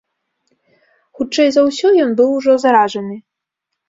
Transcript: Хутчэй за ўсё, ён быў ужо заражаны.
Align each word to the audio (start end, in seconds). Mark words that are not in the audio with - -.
Хутчэй 1.19 1.49
за 1.57 1.61
ўсё, 1.67 1.87
ён 2.05 2.15
быў 2.21 2.29
ужо 2.39 2.55
заражаны. 2.65 3.15